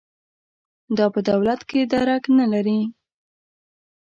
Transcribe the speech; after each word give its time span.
دا 0.97 1.05
په 1.13 1.19
دولت 1.29 1.61
کې 1.69 1.79
درک 1.91 2.23
نه 2.37 2.45
لري. 2.53 2.79